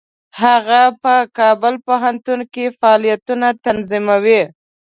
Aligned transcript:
هغه 0.41 0.81
په 1.03 1.15
کابل 1.37 1.73
پوهنتون 1.85 2.39
کې 2.53 2.65
فعالیتونه 2.79 3.47
تنظیمول. 3.65 4.27